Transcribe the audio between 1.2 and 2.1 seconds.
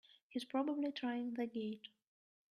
the gate!